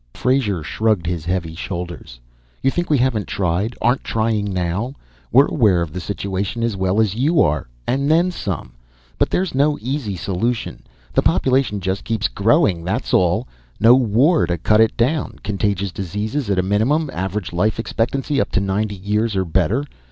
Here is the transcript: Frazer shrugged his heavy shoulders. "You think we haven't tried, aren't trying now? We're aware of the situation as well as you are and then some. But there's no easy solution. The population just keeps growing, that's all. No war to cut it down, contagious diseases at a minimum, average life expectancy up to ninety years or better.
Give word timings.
Frazer 0.15 0.63
shrugged 0.63 1.05
his 1.05 1.25
heavy 1.25 1.53
shoulders. 1.53 2.19
"You 2.63 2.71
think 2.71 2.89
we 2.89 2.97
haven't 2.97 3.27
tried, 3.27 3.75
aren't 3.83 4.03
trying 4.03 4.51
now? 4.51 4.95
We're 5.31 5.45
aware 5.45 5.83
of 5.83 5.93
the 5.93 5.99
situation 5.99 6.63
as 6.63 6.75
well 6.75 6.99
as 6.99 7.13
you 7.13 7.39
are 7.39 7.67
and 7.85 8.09
then 8.09 8.31
some. 8.31 8.73
But 9.19 9.29
there's 9.29 9.53
no 9.53 9.77
easy 9.79 10.15
solution. 10.15 10.81
The 11.13 11.21
population 11.21 11.79
just 11.81 12.03
keeps 12.03 12.27
growing, 12.27 12.83
that's 12.83 13.13
all. 13.13 13.47
No 13.79 13.93
war 13.93 14.47
to 14.47 14.57
cut 14.57 14.81
it 14.81 14.97
down, 14.97 15.37
contagious 15.43 15.91
diseases 15.91 16.49
at 16.49 16.57
a 16.57 16.63
minimum, 16.63 17.11
average 17.13 17.53
life 17.53 17.77
expectancy 17.77 18.41
up 18.41 18.49
to 18.53 18.59
ninety 18.59 18.95
years 18.95 19.35
or 19.35 19.45
better. 19.45 19.85